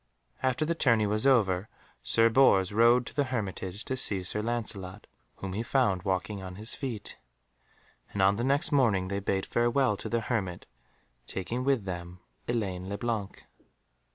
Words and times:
After 0.41 0.65
the 0.65 0.73
tourney 0.73 1.05
was 1.05 1.27
over, 1.27 1.69
Sir 2.01 2.27
Bors 2.27 2.71
rode 2.71 3.05
to 3.05 3.13
the 3.13 3.25
hermitage 3.25 3.85
to 3.85 3.95
see 3.95 4.23
Sir 4.23 4.41
Lancelot, 4.41 5.05
whom 5.35 5.53
he 5.53 5.61
found 5.61 6.01
walking 6.01 6.41
on 6.41 6.55
his 6.55 6.73
feet, 6.73 7.19
and 8.11 8.19
on 8.19 8.37
the 8.37 8.43
next 8.43 8.71
morning 8.71 9.09
they 9.09 9.19
bade 9.19 9.45
farewell 9.45 9.95
to 9.97 10.09
the 10.09 10.21
hermit, 10.21 10.65
taking 11.27 11.63
with 11.63 11.85
them 11.85 12.19
Elaine 12.47 12.89
le 12.89 12.97
Blanc. 12.97 13.45